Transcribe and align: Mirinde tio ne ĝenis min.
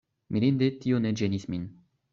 Mirinde 0.37 0.69
tio 0.85 1.03
ne 1.05 1.15
ĝenis 1.23 1.49
min. 1.55 1.71